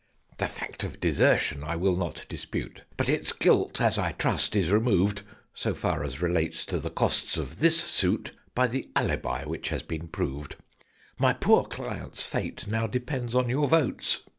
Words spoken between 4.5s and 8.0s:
is removed (So far as relates to the costs of this